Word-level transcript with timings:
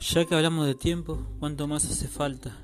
Ya 0.00 0.24
que 0.24 0.34
hablamos 0.34 0.66
de 0.66 0.76
tiempo, 0.76 1.26
¿cuánto 1.40 1.66
más 1.66 1.84
hace 1.84 2.06
falta? 2.06 2.56